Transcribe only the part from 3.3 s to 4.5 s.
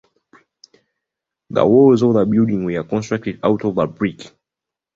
out of brick.